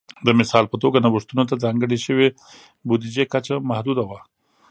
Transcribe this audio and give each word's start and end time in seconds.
د 0.25 0.27
مثال 0.39 0.65
په 0.69 0.75
توګه 0.83 1.03
نوښتونو 1.05 1.43
ته 1.49 1.55
ځانګړې 1.63 1.97
شوې 2.05 2.27
بودیجې 2.87 3.23
کچه 3.33 3.55
محدوده 3.69 4.03
وه 4.09 4.19